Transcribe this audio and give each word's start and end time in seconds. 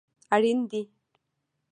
اړین 0.35 0.59
دي 0.69 0.81